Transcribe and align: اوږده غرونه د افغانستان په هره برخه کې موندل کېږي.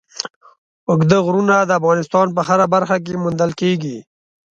اوږده 0.89 1.17
غرونه 1.25 1.55
د 1.63 1.71
افغانستان 1.79 2.27
په 2.35 2.41
هره 2.47 2.65
برخه 2.73 2.97
کې 3.05 3.21
موندل 3.23 3.51
کېږي. 3.61 3.97